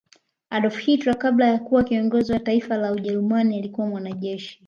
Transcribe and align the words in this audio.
Adolf 0.49 0.77
Hilter 0.77 1.17
kabla 1.19 1.47
ya 1.47 1.57
kuwa 1.59 1.83
kiongozi 1.83 2.33
Wa 2.33 2.39
Taifa 2.39 2.77
la 2.77 2.91
ujerumani 2.91 3.57
alikuwa 3.57 3.87
mwanajeshi 3.87 4.59